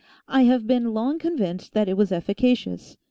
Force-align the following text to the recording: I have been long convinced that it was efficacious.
I 0.27 0.45
have 0.45 0.65
been 0.65 0.95
long 0.95 1.19
convinced 1.19 1.73
that 1.73 1.87
it 1.87 1.95
was 1.95 2.11
efficacious. 2.11 2.97